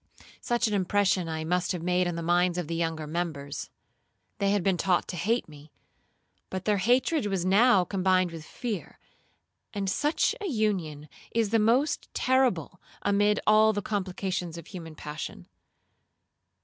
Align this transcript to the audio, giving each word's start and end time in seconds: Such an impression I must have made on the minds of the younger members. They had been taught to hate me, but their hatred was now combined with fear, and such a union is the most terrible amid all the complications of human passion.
Such 0.41 0.67
an 0.67 0.73
impression 0.73 1.29
I 1.29 1.43
must 1.43 1.73
have 1.73 1.83
made 1.83 2.07
on 2.07 2.15
the 2.15 2.23
minds 2.23 2.57
of 2.57 2.67
the 2.67 2.73
younger 2.73 3.05
members. 3.05 3.69
They 4.39 4.49
had 4.49 4.63
been 4.63 4.75
taught 4.75 5.07
to 5.09 5.15
hate 5.15 5.47
me, 5.47 5.71
but 6.49 6.65
their 6.65 6.77
hatred 6.79 7.27
was 7.27 7.45
now 7.45 7.83
combined 7.85 8.31
with 8.31 8.43
fear, 8.43 8.97
and 9.75 9.87
such 9.87 10.33
a 10.41 10.47
union 10.47 11.07
is 11.35 11.51
the 11.51 11.59
most 11.59 12.11
terrible 12.15 12.81
amid 13.03 13.39
all 13.45 13.73
the 13.73 13.83
complications 13.83 14.57
of 14.57 14.65
human 14.65 14.95
passion. 14.95 15.45